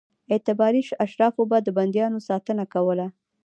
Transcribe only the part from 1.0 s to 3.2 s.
اشرافو به د بندیانو ساتنه کوله.